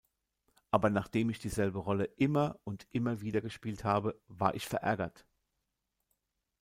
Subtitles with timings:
[0.71, 5.27] Aber nachdem ich dieselbe Rolle immer und immer wieder gespielt habe, war ich verärgert.